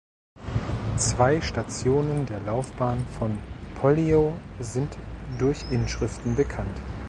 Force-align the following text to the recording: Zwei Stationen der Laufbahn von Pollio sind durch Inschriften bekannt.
Zwei 0.97 1.41
Stationen 1.41 2.25
der 2.25 2.39
Laufbahn 2.39 3.05
von 3.19 3.37
Pollio 3.75 4.33
sind 4.59 4.97
durch 5.37 5.59
Inschriften 5.69 6.35
bekannt. 6.35 6.81